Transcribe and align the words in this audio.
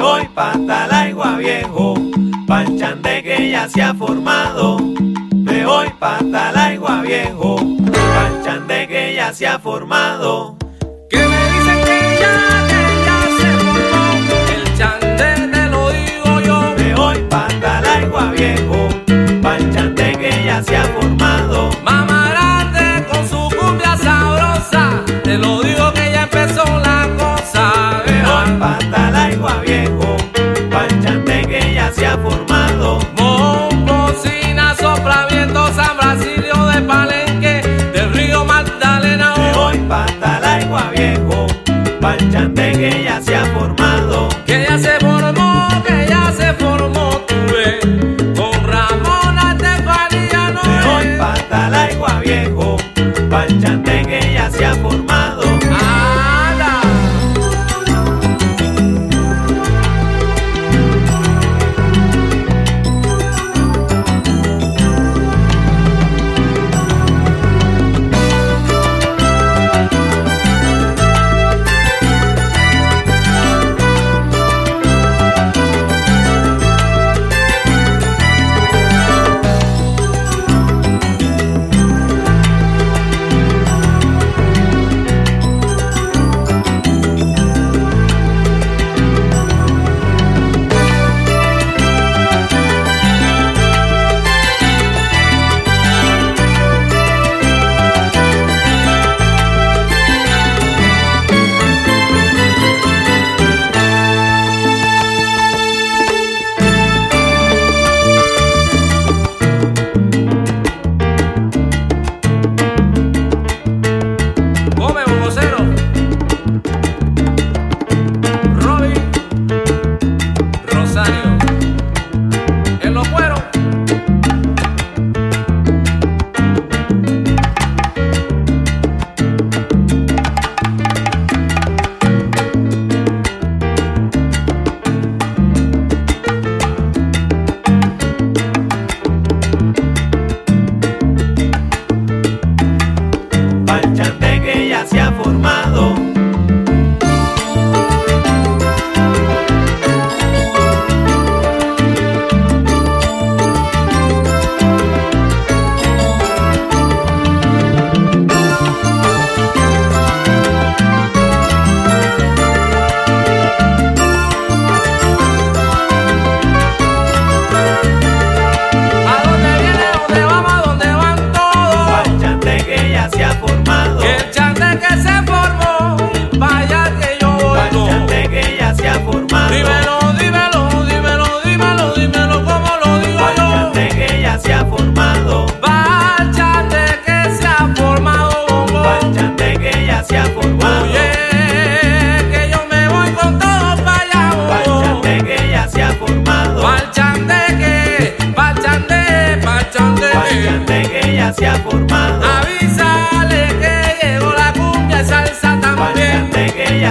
me 0.00 0.06
voy 0.06 0.28
para 0.28 0.86
el 0.86 0.92
agua 0.92 1.36
viejo, 1.36 1.94
panchande 2.46 3.22
que 3.22 3.50
ya 3.50 3.68
se 3.68 3.82
ha 3.82 3.92
formado. 3.92 4.78
Me 4.78 5.66
voy 5.66 5.90
para 5.98 6.50
el 6.50 6.56
agua 6.56 7.02
viejo, 7.02 7.56
panchande 8.14 8.88
que 8.88 9.14
ya 9.16 9.34
se 9.34 9.46
ha 9.46 9.58
formado. 9.58 10.59
canten 42.40 42.84
ellas. 42.84 43.29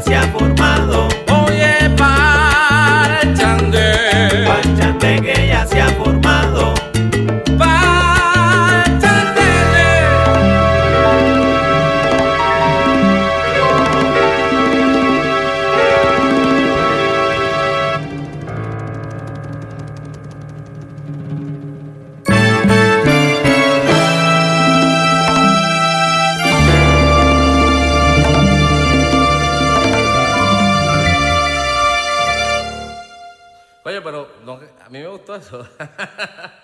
se 0.00 0.14
ha 0.16 0.22
formado. 0.28 1.23
pero 34.04 34.28
no, 34.44 34.60
a 34.84 34.88
mí 34.90 34.98
me 34.98 35.08
gustó 35.08 35.34
eso. 35.34 35.66